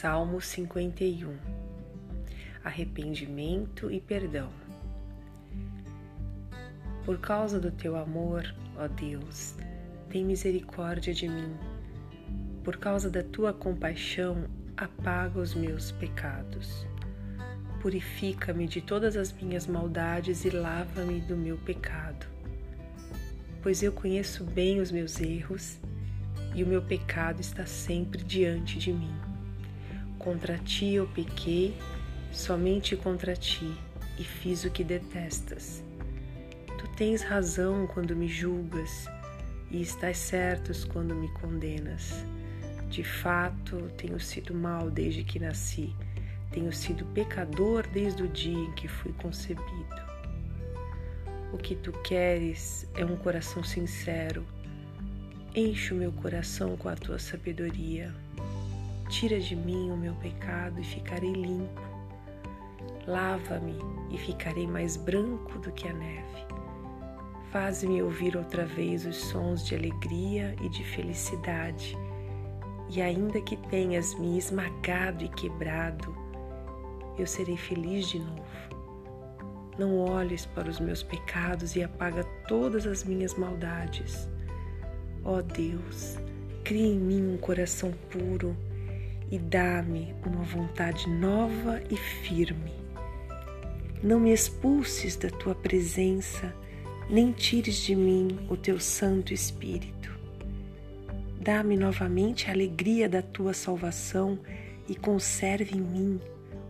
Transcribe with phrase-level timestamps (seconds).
[0.00, 1.36] Salmo 51
[2.64, 4.48] Arrependimento e perdão.
[7.04, 8.42] Por causa do teu amor,
[8.78, 9.56] ó Deus,
[10.08, 11.54] tem misericórdia de mim.
[12.64, 16.86] Por causa da tua compaixão, apaga os meus pecados.
[17.82, 22.24] Purifica-me de todas as minhas maldades e lava-me do meu pecado.
[23.62, 25.78] Pois eu conheço bem os meus erros
[26.54, 29.29] e o meu pecado está sempre diante de mim.
[30.20, 31.76] Contra ti eu pequei,
[32.30, 33.76] somente contra ti,
[34.16, 35.82] e fiz o que detestas.
[36.78, 39.08] Tu tens razão quando me julgas,
[39.68, 42.24] e estás certos quando me condenas.
[42.88, 45.92] De fato, tenho sido mal desde que nasci,
[46.52, 50.10] tenho sido pecador desde o dia em que fui concebido.
[51.52, 54.46] O que tu queres é um coração sincero
[55.52, 58.14] Enche o meu coração com a tua sabedoria.
[59.10, 61.82] Tira de mim o meu pecado e ficarei limpo.
[63.06, 63.76] Lava-me
[64.08, 66.46] e ficarei mais branco do que a neve.
[67.50, 71.98] Faz-me ouvir outra vez os sons de alegria e de felicidade.
[72.88, 76.16] E ainda que tenhas me esmagado e quebrado,
[77.18, 78.70] eu serei feliz de novo.
[79.76, 84.28] Não olhes para os meus pecados e apaga todas as minhas maldades
[85.22, 86.16] Ó oh Deus,
[86.64, 88.56] cria em mim um coração puro
[89.30, 92.72] e dá-me uma vontade nova e firme.
[94.02, 96.54] Não me expulses da tua presença,
[97.08, 100.10] nem tires de mim o teu Santo Espírito.
[101.40, 104.38] Dá-me novamente a alegria da tua salvação
[104.88, 106.20] e conserve em mim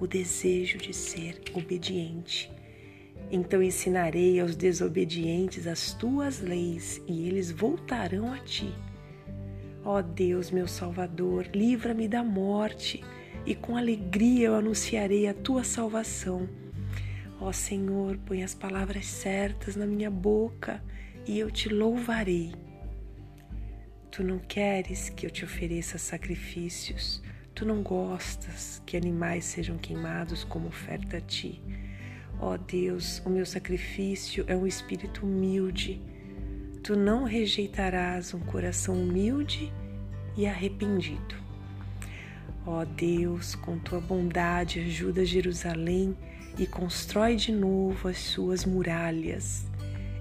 [0.00, 2.50] o desejo de ser obediente.
[3.30, 8.72] Então ensinarei aos desobedientes as tuas leis e eles voltarão a ti.
[9.88, 13.04] Ó Deus, meu Salvador, livra-me da morte
[13.46, 16.48] e com alegria eu anunciarei a tua salvação.
[17.40, 20.82] Ó Senhor, põe as palavras certas na minha boca
[21.24, 22.52] e eu te louvarei.
[24.10, 27.22] Tu não queres que eu te ofereça sacrifícios,
[27.54, 31.62] tu não gostas que animais sejam queimados como oferta a ti.
[32.40, 36.02] Ó oh Deus, o meu sacrifício é um espírito humilde.
[36.86, 39.72] Tu não rejeitarás um coração humilde
[40.36, 41.34] e arrependido.
[42.64, 46.16] Ó Deus, com tua bondade ajuda Jerusalém
[46.56, 49.66] e constrói de novo as suas muralhas.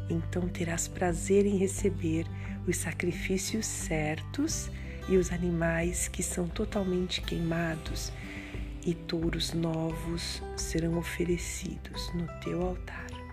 [0.09, 2.25] Então terás prazer em receber
[2.67, 4.67] os sacrifícios certos
[5.07, 8.11] e os animais que são totalmente queimados
[8.83, 13.24] e touros novos serão oferecidos no teu altar.